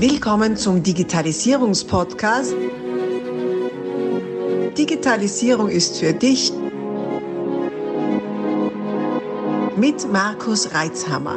Willkommen 0.00 0.56
zum 0.56 0.80
Digitalisierungspodcast. 0.80 2.54
Digitalisierung 4.78 5.68
ist 5.68 5.98
für 5.98 6.12
dich 6.12 6.52
mit 9.76 10.12
Markus 10.12 10.72
Reitzhammer. 10.72 11.34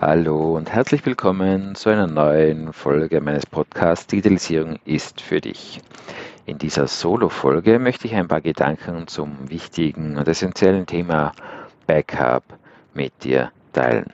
Hallo 0.00 0.56
und 0.56 0.72
herzlich 0.72 1.04
willkommen 1.04 1.74
zu 1.74 1.90
einer 1.90 2.06
neuen 2.06 2.72
Folge 2.72 3.20
meines 3.20 3.44
Podcasts 3.44 4.06
Digitalisierung 4.06 4.78
ist 4.86 5.20
für 5.20 5.42
dich. 5.42 5.82
In 6.46 6.56
dieser 6.56 6.86
Solo-Folge 6.86 7.78
möchte 7.78 8.06
ich 8.06 8.14
ein 8.14 8.28
paar 8.28 8.40
Gedanken 8.40 9.08
zum 9.08 9.50
wichtigen 9.50 10.16
und 10.16 10.26
essentiellen 10.26 10.86
Thema 10.86 11.32
Backup 11.86 12.44
mit 12.94 13.12
dir 13.22 13.52
teilen. 13.72 14.12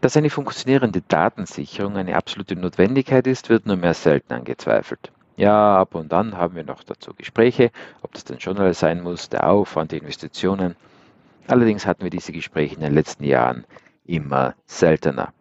Dass 0.00 0.16
eine 0.16 0.30
funktionierende 0.30 1.00
Datensicherung 1.00 1.96
eine 1.96 2.16
absolute 2.16 2.56
Notwendigkeit 2.56 3.26
ist, 3.26 3.48
wird 3.48 3.66
nur 3.66 3.76
mehr 3.76 3.94
selten 3.94 4.34
angezweifelt. 4.34 5.10
Ja, 5.36 5.78
ab 5.78 5.94
und 5.94 6.12
an 6.12 6.36
haben 6.36 6.54
wir 6.54 6.64
noch 6.64 6.84
dazu 6.84 7.12
Gespräche, 7.14 7.70
ob 8.02 8.12
das 8.12 8.24
denn 8.24 8.38
schon 8.38 8.58
alles 8.58 8.80
sein 8.80 9.02
muss, 9.02 9.28
der 9.30 9.48
Aufwand, 9.48 9.92
die 9.92 9.98
Investitionen. 9.98 10.76
Allerdings 11.48 11.86
hatten 11.86 12.04
wir 12.04 12.10
diese 12.10 12.32
Gespräche 12.32 12.76
in 12.76 12.82
den 12.82 12.94
letzten 12.94 13.24
Jahren 13.24 13.64
immer 14.04 14.54
seltener. 14.66 15.32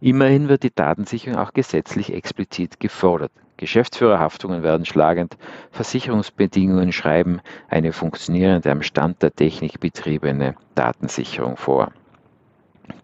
Immerhin 0.00 0.48
wird 0.48 0.62
die 0.62 0.74
Datensicherung 0.74 1.38
auch 1.38 1.52
gesetzlich 1.52 2.12
explizit 2.14 2.80
gefordert. 2.80 3.32
Geschäftsführerhaftungen 3.58 4.62
werden 4.62 4.86
schlagend, 4.86 5.36
Versicherungsbedingungen 5.70 6.92
schreiben 6.92 7.42
eine 7.68 7.92
funktionierende, 7.92 8.70
am 8.70 8.82
Stand 8.82 9.22
der 9.22 9.34
Technik 9.34 9.80
betriebene 9.80 10.54
Datensicherung 10.74 11.58
vor. 11.58 11.92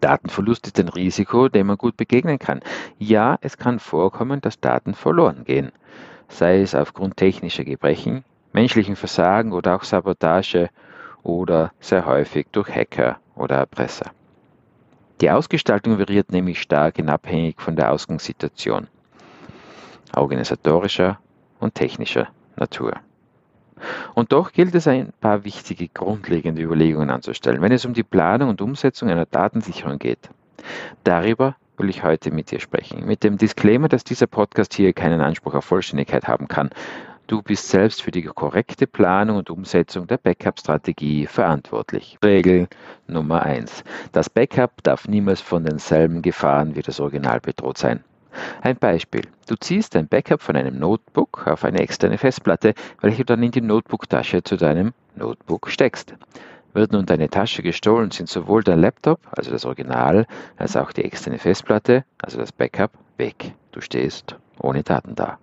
Datenverlust 0.01 0.67
ist 0.67 0.79
ein 0.79 0.89
Risiko, 0.89 1.49
dem 1.49 1.67
man 1.67 1.77
gut 1.77 1.97
begegnen 1.97 2.39
kann. 2.39 2.61
Ja, 2.99 3.37
es 3.41 3.57
kann 3.57 3.79
vorkommen, 3.79 4.41
dass 4.41 4.59
Daten 4.59 4.93
verloren 4.93 5.43
gehen, 5.43 5.71
sei 6.27 6.61
es 6.61 6.75
aufgrund 6.75 7.17
technischer 7.17 7.63
Gebrechen, 7.63 8.23
menschlichen 8.53 8.95
Versagen 8.95 9.53
oder 9.53 9.75
auch 9.75 9.83
Sabotage 9.83 10.69
oder 11.23 11.71
sehr 11.79 12.05
häufig 12.05 12.47
durch 12.51 12.69
Hacker 12.69 13.17
oder 13.35 13.55
Erpresser. 13.57 14.11
Die 15.21 15.31
Ausgestaltung 15.31 15.97
variiert 15.97 16.31
nämlich 16.31 16.61
stark 16.61 16.99
in 16.99 17.09
abhängig 17.09 17.59
von 17.59 17.75
der 17.75 17.91
Ausgangssituation, 17.91 18.87
organisatorischer 20.15 21.19
und 21.59 21.73
technischer 21.73 22.27
Natur. 22.55 22.93
Und 24.15 24.31
doch 24.31 24.51
gilt 24.51 24.75
es 24.75 24.87
ein 24.87 25.13
paar 25.21 25.43
wichtige 25.43 25.87
grundlegende 25.87 26.61
Überlegungen 26.61 27.09
anzustellen, 27.09 27.61
wenn 27.61 27.71
es 27.71 27.85
um 27.85 27.93
die 27.93 28.03
Planung 28.03 28.49
und 28.49 28.61
Umsetzung 28.61 29.09
einer 29.09 29.25
Datensicherung 29.25 29.99
geht. 29.99 30.29
Darüber 31.03 31.55
will 31.77 31.89
ich 31.89 32.03
heute 32.03 32.31
mit 32.31 32.51
dir 32.51 32.59
sprechen, 32.59 33.05
mit 33.05 33.23
dem 33.23 33.37
Disclaimer, 33.37 33.87
dass 33.87 34.03
dieser 34.03 34.27
Podcast 34.27 34.73
hier 34.73 34.93
keinen 34.93 35.21
Anspruch 35.21 35.53
auf 35.53 35.65
Vollständigkeit 35.65 36.27
haben 36.27 36.47
kann 36.47 36.71
Du 37.27 37.41
bist 37.41 37.67
selbst 37.67 38.03
für 38.03 38.11
die 38.11 38.21
korrekte 38.21 38.87
Planung 38.87 39.35
und 39.35 39.49
Umsetzung 39.49 40.07
der 40.07 40.15
Backup-Strategie 40.15 41.27
verantwortlich. 41.27 42.17
Regel 42.23 42.69
Nummer 43.05 43.43
1. 43.43 43.83
Das 44.13 44.29
Backup 44.29 44.81
darf 44.83 45.09
niemals 45.09 45.41
von 45.41 45.65
denselben 45.65 46.21
Gefahren 46.21 46.77
wie 46.77 46.81
das 46.81 47.01
Original 47.01 47.41
bedroht 47.41 47.77
sein. 47.77 48.01
Ein 48.61 48.77
Beispiel. 48.77 49.23
Du 49.47 49.55
ziehst 49.55 49.95
ein 49.95 50.07
Backup 50.07 50.41
von 50.41 50.55
einem 50.55 50.79
Notebook 50.79 51.47
auf 51.47 51.63
eine 51.63 51.79
externe 51.79 52.17
Festplatte, 52.17 52.73
welche 53.01 53.23
du 53.23 53.33
dann 53.33 53.43
in 53.43 53.51
die 53.51 53.61
Notebook-Tasche 53.61 54.43
zu 54.43 54.57
deinem 54.57 54.93
Notebook 55.15 55.69
steckst. 55.69 56.15
Wird 56.73 56.91
nun 56.91 57.05
deine 57.05 57.29
Tasche 57.29 57.63
gestohlen, 57.63 58.11
sind 58.11 58.29
sowohl 58.29 58.63
dein 58.63 58.79
Laptop, 58.79 59.19
also 59.31 59.51
das 59.51 59.65
Original, 59.65 60.27
als 60.57 60.75
auch 60.75 60.91
die 60.91 61.03
externe 61.03 61.39
Festplatte, 61.39 62.05
also 62.21 62.37
das 62.37 62.51
Backup, 62.51 62.91
weg. 63.17 63.53
Du 63.71 63.81
stehst 63.81 64.35
ohne 64.59 64.83
Daten 64.83 65.15
da. 65.15 65.39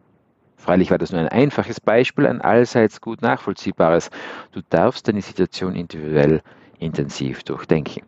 Freilich 0.57 0.91
war 0.91 0.99
das 0.99 1.13
nur 1.13 1.21
ein 1.21 1.29
einfaches 1.29 1.81
Beispiel, 1.81 2.27
ein 2.27 2.41
allseits 2.41 3.01
gut 3.01 3.21
nachvollziehbares. 3.21 4.11
Du 4.53 4.61
darfst 4.71 5.07
deine 5.09 5.21
Situation 5.21 5.75
individuell 5.75 6.41
intensiv 6.79 7.43
durchdenken. 7.43 8.03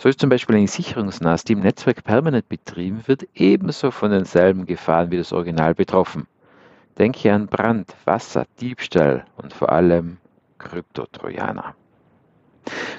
So 0.00 0.08
ist 0.08 0.20
zum 0.20 0.30
Beispiel 0.30 0.54
ein 0.54 0.68
SicherungsNAS, 0.68 1.42
die 1.42 1.54
im 1.54 1.60
Netzwerk 1.60 2.04
permanent 2.04 2.48
betrieben 2.48 3.02
wird, 3.06 3.26
ebenso 3.34 3.90
von 3.90 4.12
denselben 4.12 4.64
Gefahren 4.64 5.10
wie 5.10 5.16
das 5.16 5.32
Original 5.32 5.74
betroffen. 5.74 6.28
Denke 6.98 7.32
an 7.32 7.48
Brand, 7.48 7.92
Wasser, 8.04 8.46
Diebstahl 8.60 9.24
und 9.36 9.52
vor 9.52 9.72
allem 9.72 10.18
Kryptotrojaner. 10.58 11.74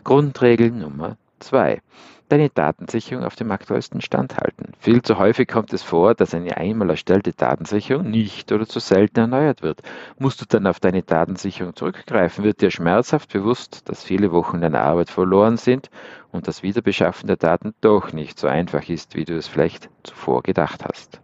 Grundregel 0.04 0.72
Nummer 0.72 1.16
2 1.40 1.82
deine 2.30 2.50
Datensicherung 2.50 3.26
auf 3.26 3.36
dem 3.36 3.52
aktuellsten 3.52 4.02
Stand 4.02 4.38
halten. 4.38 4.74
Viel 4.80 5.02
zu 5.02 5.18
häufig 5.18 5.48
kommt 5.48 5.74
es 5.74 5.84
vor, 5.84 6.14
dass 6.14 6.34
eine 6.34 6.58
einmal 6.58 6.92
erstellte 6.92 7.34
Datensicherung 7.34 8.10
nicht 8.10 8.52
oder 8.52 8.68
zu 8.68 8.80
selten 8.80 9.20
erneuert 9.20 9.62
wird. 9.62 9.82
Musst 10.18 10.40
du 10.42 10.46
dann 10.48 10.68
auf 10.68 10.80
deine 10.80 11.02
Datensicherung 11.02 11.76
zurückgreifen, 11.76 12.44
wird 12.44 12.62
dir 12.62 12.72
schmerzhaft 12.72 13.34
bewusst, 13.34 13.90
dass 13.90 14.04
viele 14.04 14.32
Wochen 14.32 14.62
deiner 14.62 14.82
Arbeit 14.82 15.10
verloren 15.10 15.58
sind 15.58 15.90
und 16.32 16.48
das 16.48 16.64
Wiederbeschaffen 16.64 17.28
der 17.28 17.38
Daten 17.38 17.74
doch 17.82 18.14
nicht 18.14 18.40
so 18.40 18.48
einfach 18.48 18.88
ist, 18.88 19.16
wie 19.16 19.26
du 19.26 19.36
es 19.36 19.48
vielleicht 19.48 19.90
zuvor 20.04 20.44
gedacht 20.44 20.86
hast. 20.86 21.22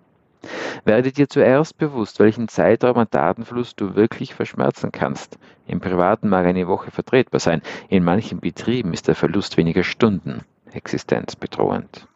Werde 0.86 1.12
dir 1.12 1.28
zuerst 1.28 1.80
bewusst, 1.80 2.20
welchen 2.20 2.48
Zeitraum 2.48 2.98
an 2.98 3.08
Datenfluss 3.10 3.76
du 3.76 3.96
wirklich 3.96 4.36
verschmerzen 4.36 4.92
kannst. 4.92 5.40
Im 5.66 5.80
Privaten 5.80 6.30
mag 6.30 6.46
eine 6.46 6.68
Woche 6.68 6.92
vertretbar 6.92 7.40
sein, 7.40 7.64
in 7.90 8.04
manchen 8.04 8.40
Betrieben 8.40 8.94
ist 8.94 9.08
der 9.08 9.16
Verlust 9.16 9.58
weniger 9.58 9.84
Stunden 9.84 10.44
existenzbedrohend. 10.72 12.08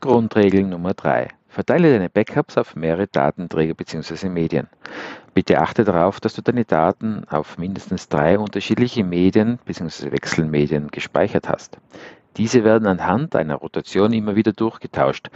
Grundregel 0.00 0.62
Nummer 0.62 0.94
3. 0.94 1.28
Verteile 1.48 1.92
deine 1.92 2.10
Backups 2.10 2.56
auf 2.56 2.76
mehrere 2.76 3.08
Datenträger 3.08 3.74
bzw. 3.74 4.28
Medien. 4.28 4.68
Bitte 5.34 5.60
achte 5.60 5.82
darauf, 5.82 6.20
dass 6.20 6.34
du 6.34 6.42
deine 6.42 6.64
Daten 6.64 7.24
auf 7.28 7.58
mindestens 7.58 8.08
drei 8.08 8.38
unterschiedliche 8.38 9.02
Medien 9.02 9.58
bzw. 9.64 10.12
Wechselmedien 10.12 10.88
gespeichert 10.92 11.48
hast. 11.48 11.78
Diese 12.36 12.62
werden 12.62 12.86
anhand 12.86 13.34
einer 13.34 13.56
Rotation 13.56 14.12
immer 14.12 14.36
wieder 14.36 14.52
durchgetauscht. 14.52 15.30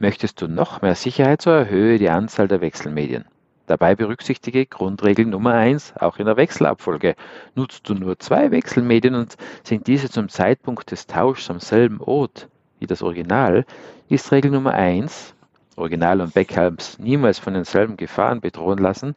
Möchtest 0.00 0.40
du 0.40 0.46
noch 0.46 0.80
mehr 0.80 0.94
Sicherheit, 0.94 1.42
so 1.42 1.50
erhöhe 1.50 1.98
die 1.98 2.08
Anzahl 2.08 2.46
der 2.46 2.60
Wechselmedien. 2.60 3.24
Dabei 3.66 3.96
berücksichtige 3.96 4.64
Grundregel 4.64 5.26
Nummer 5.26 5.54
1 5.54 5.94
auch 5.98 6.18
in 6.18 6.26
der 6.26 6.36
Wechselabfolge. 6.36 7.16
Nutzt 7.54 7.88
du 7.88 7.94
nur 7.94 8.18
zwei 8.18 8.50
Wechselmedien 8.50 9.14
und 9.14 9.36
sind 9.64 9.88
diese 9.88 10.08
zum 10.08 10.28
Zeitpunkt 10.28 10.90
des 10.92 11.06
Tauschs 11.06 11.50
am 11.50 11.60
selben 11.60 12.00
Ort 12.00 12.48
wie 12.78 12.86
das 12.86 13.02
Original, 13.02 13.66
ist 14.08 14.30
Regel 14.30 14.52
Nummer 14.52 14.72
1, 14.72 15.34
Original 15.76 16.20
und 16.20 16.32
Backups 16.32 16.98
niemals 16.98 17.38
von 17.38 17.54
denselben 17.54 17.96
Gefahren 17.96 18.40
bedrohen 18.40 18.78
lassen, 18.78 19.16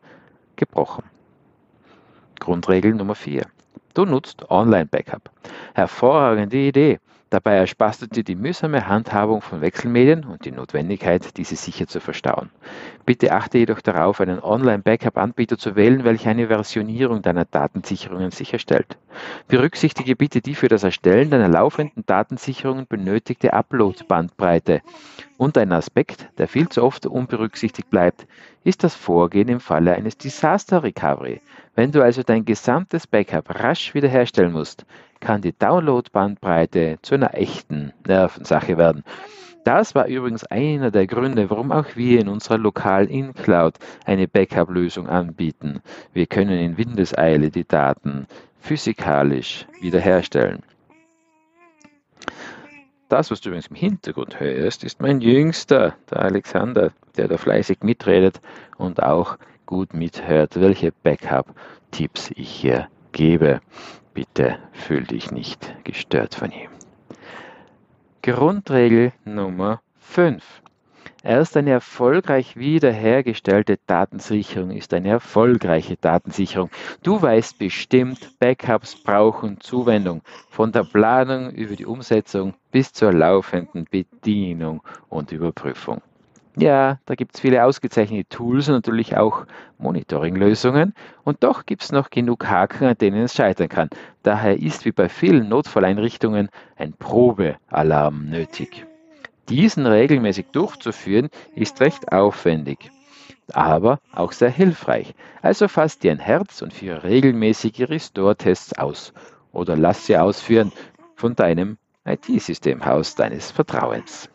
gebrochen. 0.55 1.03
Grundregel 2.39 2.93
Nummer 2.95 3.15
4. 3.15 3.45
Du 3.93 4.05
nutzt 4.05 4.49
Online-Backup. 4.49 5.29
Hervorragende 5.75 6.57
Idee. 6.57 6.99
Dabei 7.31 7.55
ersparst 7.55 8.01
du 8.01 8.07
dir 8.07 8.25
die 8.25 8.35
mühsame 8.35 8.89
Handhabung 8.89 9.39
von 9.39 9.61
Wechselmedien 9.61 10.25
und 10.25 10.43
die 10.43 10.51
Notwendigkeit, 10.51 11.37
diese 11.37 11.55
sicher 11.55 11.87
zu 11.87 12.01
verstauen. 12.01 12.49
Bitte 13.05 13.31
achte 13.31 13.57
jedoch 13.57 13.79
darauf, 13.79 14.19
einen 14.19 14.43
Online-Backup-Anbieter 14.43 15.57
zu 15.57 15.77
wählen, 15.77 16.03
welcher 16.03 16.31
eine 16.31 16.49
Versionierung 16.49 17.21
deiner 17.21 17.45
Datensicherungen 17.45 18.31
sicherstellt. 18.31 18.97
Berücksichtige 19.47 20.17
bitte 20.17 20.41
die 20.41 20.55
für 20.55 20.67
das 20.67 20.83
Erstellen 20.83 21.29
deiner 21.29 21.47
laufenden 21.47 22.05
Datensicherungen 22.05 22.85
benötigte 22.85 23.53
Upload-Bandbreite. 23.53 24.81
Und 25.37 25.57
ein 25.57 25.71
Aspekt, 25.71 26.27
der 26.37 26.49
viel 26.49 26.67
zu 26.67 26.83
oft 26.83 27.05
unberücksichtigt 27.05 27.89
bleibt, 27.89 28.27
ist 28.65 28.83
das 28.83 28.93
Vorgehen 28.93 29.47
im 29.47 29.61
Falle 29.61 29.93
eines 29.93 30.17
Disaster 30.17 30.83
Recovery. 30.83 31.39
Wenn 31.75 31.93
du 31.93 32.03
also 32.03 32.23
dein 32.23 32.43
gesamtes 32.43 33.07
Backup 33.07 33.57
rasch 33.63 33.93
wiederherstellen 33.93 34.51
musst, 34.51 34.85
kann 35.21 35.41
die 35.41 35.57
Download-Bandbreite 35.57 36.99
zu 37.01 37.15
einer 37.15 37.35
echten 37.35 37.93
Nervensache 38.05 38.77
werden. 38.77 39.03
Das 39.63 39.93
war 39.93 40.07
übrigens 40.07 40.43
einer 40.45 40.89
der 40.89 41.05
Gründe, 41.05 41.49
warum 41.49 41.71
auch 41.71 41.95
wir 41.95 42.19
in 42.19 42.27
unserer 42.27 42.57
lokalen 42.57 43.07
In-Cloud 43.07 43.75
eine 44.05 44.27
Backup-Lösung 44.27 45.07
anbieten. 45.07 45.81
Wir 46.13 46.25
können 46.25 46.57
in 46.57 46.77
Windeseile 46.77 47.51
die 47.51 47.67
Daten 47.67 48.25
physikalisch 48.59 49.67
wiederherstellen. 49.79 50.63
Das, 53.07 53.29
was 53.29 53.41
du 53.41 53.49
übrigens 53.49 53.67
im 53.67 53.75
Hintergrund 53.75 54.39
hörst, 54.39 54.83
ist 54.83 55.01
mein 55.01 55.21
Jüngster, 55.21 55.95
der 56.09 56.21
Alexander, 56.21 56.91
der 57.17 57.27
da 57.27 57.37
fleißig 57.37 57.79
mitredet 57.83 58.41
und 58.77 59.03
auch 59.03 59.37
gut 59.67 59.93
mithört, 59.93 60.59
welche 60.59 60.91
Backup-Tipps 60.91 62.31
ich 62.35 62.49
hier 62.49 62.87
gebe. 63.11 63.61
Bitte 64.13 64.57
fühl 64.73 65.03
dich 65.03 65.31
nicht 65.31 65.75
gestört 65.83 66.35
von 66.35 66.51
ihm. 66.51 66.69
Grundregel 68.21 69.13
Nummer 69.25 69.81
5. 69.99 70.43
Erst 71.23 71.55
eine 71.55 71.69
erfolgreich 71.69 72.55
wiederhergestellte 72.57 73.77
Datensicherung 73.85 74.71
ist 74.71 74.91
eine 74.93 75.09
erfolgreiche 75.09 75.95
Datensicherung. 75.95 76.71
Du 77.03 77.21
weißt 77.21 77.59
bestimmt, 77.59 78.39
Backups 78.39 78.95
brauchen 78.95 79.59
Zuwendung 79.59 80.23
von 80.49 80.71
der 80.71 80.83
Planung 80.83 81.51
über 81.51 81.75
die 81.75 81.85
Umsetzung 81.85 82.55
bis 82.71 82.91
zur 82.91 83.13
laufenden 83.13 83.85
Bedienung 83.85 84.81
und 85.09 85.31
Überprüfung. 85.31 86.01
Ja, 86.57 86.99
da 87.05 87.15
gibt 87.15 87.35
es 87.35 87.41
viele 87.41 87.63
ausgezeichnete 87.63 88.27
Tools 88.27 88.67
und 88.67 88.75
natürlich 88.75 89.15
auch 89.15 89.45
Monitoring-Lösungen. 89.77 90.93
Und 91.23 91.43
doch 91.43 91.65
gibt 91.65 91.83
es 91.83 91.91
noch 91.91 92.09
genug 92.09 92.45
Haken, 92.45 92.87
an 92.87 92.97
denen 92.97 93.23
es 93.23 93.35
scheitern 93.35 93.69
kann. 93.69 93.89
Daher 94.23 94.59
ist 94.61 94.83
wie 94.83 94.91
bei 94.91 95.07
vielen 95.07 95.47
Notfalleinrichtungen 95.47 96.49
ein 96.75 96.93
Probealarm 96.93 98.29
nötig. 98.29 98.85
Diesen 99.47 99.85
regelmäßig 99.85 100.47
durchzuführen 100.51 101.29
ist 101.55 101.79
recht 101.81 102.11
aufwendig, 102.11 102.91
aber 103.53 103.99
auch 104.13 104.31
sehr 104.31 104.49
hilfreich. 104.49 105.13
Also 105.41 105.67
fass 105.67 105.99
dir 105.99 106.11
ein 106.11 106.19
Herz 106.19 106.61
und 106.61 106.73
führe 106.73 107.03
regelmäßige 107.03 107.89
Restore-Tests 107.89 108.77
aus 108.77 109.13
oder 109.51 109.75
lass 109.75 110.05
sie 110.05 110.17
ausführen 110.17 110.71
von 111.15 111.35
deinem 111.35 111.77
IT-Systemhaus 112.05 113.15
deines 113.15 113.51
Vertrauens. 113.51 114.29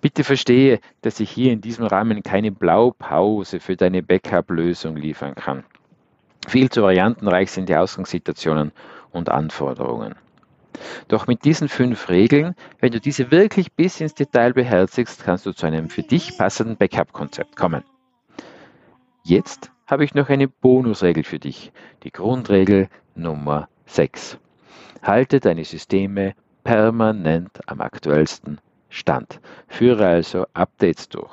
Bitte 0.00 0.22
verstehe, 0.22 0.80
dass 1.02 1.18
ich 1.18 1.30
hier 1.30 1.52
in 1.52 1.60
diesem 1.60 1.84
Rahmen 1.84 2.22
keine 2.22 2.52
Blaupause 2.52 3.58
für 3.58 3.76
deine 3.76 4.02
Backup-Lösung 4.02 4.96
liefern 4.96 5.34
kann. 5.34 5.64
Viel 6.46 6.70
zu 6.70 6.82
variantenreich 6.82 7.50
sind 7.50 7.68
die 7.68 7.76
Ausgangssituationen 7.76 8.72
und 9.10 9.28
Anforderungen. 9.28 10.14
Doch 11.08 11.26
mit 11.26 11.44
diesen 11.44 11.68
fünf 11.68 12.08
Regeln, 12.08 12.54
wenn 12.78 12.92
du 12.92 13.00
diese 13.00 13.32
wirklich 13.32 13.72
bis 13.72 14.00
ins 14.00 14.14
Detail 14.14 14.52
beherzigst, 14.52 15.24
kannst 15.24 15.46
du 15.46 15.52
zu 15.52 15.66
einem 15.66 15.90
für 15.90 16.02
dich 16.02 16.38
passenden 16.38 16.76
Backup-Konzept 16.76 17.56
kommen. 17.56 17.82
Jetzt 19.24 19.72
habe 19.86 20.04
ich 20.04 20.14
noch 20.14 20.28
eine 20.28 20.46
Bonusregel 20.46 21.24
für 21.24 21.40
dich, 21.40 21.72
die 22.04 22.12
Grundregel 22.12 22.88
Nummer 23.16 23.68
6. 23.86 24.38
Halte 25.02 25.40
deine 25.40 25.64
Systeme 25.64 26.34
permanent 26.62 27.60
am 27.66 27.80
aktuellsten 27.80 28.60
Stand. 28.88 29.40
Führe 29.68 30.06
also 30.06 30.46
Updates 30.54 31.08
durch. 31.08 31.32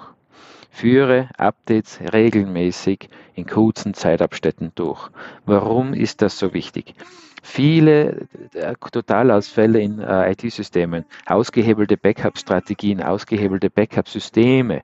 Führe 0.70 1.30
Updates 1.38 2.00
regelmäßig 2.12 3.10
in 3.34 3.46
kurzen 3.46 3.94
Zeitabständen 3.94 4.72
durch. 4.76 5.10
Warum 5.46 5.94
ist 5.94 6.22
das 6.22 6.38
so 6.38 6.54
wichtig? 6.54 6.96
Viele 7.42 8.28
äh, 8.54 8.74
Totalausfälle 8.92 9.80
in 9.80 10.00
äh, 10.00 10.32
IT-Systemen, 10.32 11.06
ausgehebelte 11.28 11.96
Backup-Strategien, 11.96 13.02
ausgehebelte 13.02 13.70
Backup-Systeme 13.70 14.82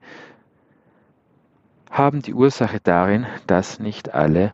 haben 1.92 2.22
die 2.22 2.34
Ursache 2.34 2.80
darin, 2.82 3.28
dass 3.48 3.80
nicht 3.80 4.14
alle 4.14 4.54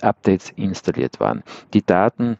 Updates 0.00 0.50
installiert 0.56 1.20
waren. 1.20 1.42
Die 1.74 1.84
Daten 1.84 2.38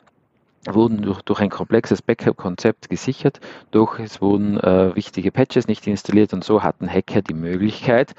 wurden 0.66 1.02
durch, 1.02 1.22
durch 1.22 1.40
ein 1.40 1.50
komplexes 1.50 2.02
Backup-Konzept 2.02 2.88
gesichert, 2.88 3.40
doch 3.70 3.98
es 3.98 4.20
wurden 4.20 4.58
äh, 4.58 4.94
wichtige 4.94 5.32
Patches 5.32 5.66
nicht 5.66 5.86
installiert 5.86 6.32
und 6.32 6.44
so 6.44 6.62
hatten 6.62 6.88
Hacker 6.88 7.22
die 7.22 7.34
Möglichkeit, 7.34 8.14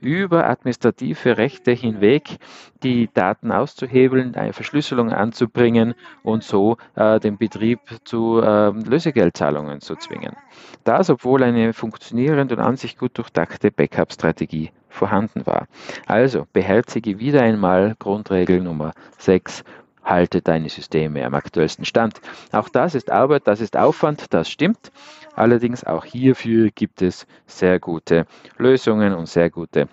über 0.00 0.48
administrative 0.48 1.38
Rechte 1.38 1.72
hinweg 1.72 2.38
die 2.82 3.10
Daten 3.12 3.50
auszuhebeln, 3.50 4.36
eine 4.36 4.52
Verschlüsselung 4.52 5.12
anzubringen 5.12 5.94
und 6.22 6.44
so 6.44 6.76
äh, 6.94 7.18
den 7.18 7.36
Betrieb 7.36 7.80
zu 8.04 8.40
äh, 8.40 8.70
Lösegeldzahlungen 8.70 9.80
zu 9.80 9.96
zwingen. 9.96 10.36
Das, 10.84 11.10
obwohl 11.10 11.42
eine 11.42 11.72
funktionierende 11.72 12.54
und 12.56 12.62
an 12.62 12.76
sich 12.76 12.96
gut 12.96 13.18
durchdachte 13.18 13.72
Backup-Strategie 13.72 14.70
vorhanden 14.88 15.46
war. 15.46 15.66
Also 16.06 16.46
beherzige 16.52 17.18
wieder 17.18 17.42
einmal 17.42 17.94
Grundregel 17.98 18.60
Nummer 18.60 18.92
6 19.18 19.64
halte 20.08 20.42
deine 20.42 20.68
Systeme 20.68 21.24
am 21.24 21.34
aktuellsten 21.34 21.84
Stand. 21.84 22.20
Auch 22.52 22.68
das 22.68 22.94
ist 22.94 23.10
Arbeit, 23.10 23.46
das 23.46 23.60
ist 23.60 23.76
Aufwand, 23.76 24.32
das 24.32 24.48
stimmt. 24.48 24.90
Allerdings 25.34 25.84
auch 25.84 26.04
hierfür 26.04 26.70
gibt 26.70 27.02
es 27.02 27.26
sehr 27.46 27.78
gute 27.78 28.26
Lösungen 28.56 29.14
und 29.14 29.28
sehr 29.28 29.50
gute 29.50 29.88